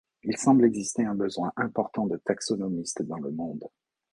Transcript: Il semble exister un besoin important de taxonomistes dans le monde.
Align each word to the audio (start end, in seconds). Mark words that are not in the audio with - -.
Il 0.23 0.35
semble 0.35 0.65
exister 0.65 1.05
un 1.05 1.13
besoin 1.13 1.51
important 1.57 2.07
de 2.07 2.17
taxonomistes 2.17 3.03
dans 3.03 3.19
le 3.19 3.29
monde. 3.29 3.67